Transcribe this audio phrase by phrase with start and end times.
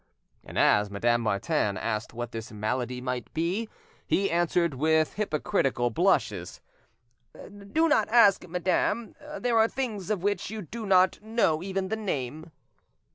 [0.43, 3.69] And as Madame Martin asked what this malady might be,
[4.07, 6.59] he answered with hypocritical blushes—
[7.35, 11.95] "Do not ask, madame; there are things of which you do not know even the
[11.97, 12.51] name."